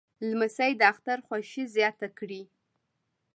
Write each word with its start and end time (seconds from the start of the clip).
لمسی 0.29 0.71
د 0.79 0.81
اختر 0.91 1.19
خوښي 1.27 1.63
زیاته 1.75 2.07
کړي. 2.17 2.41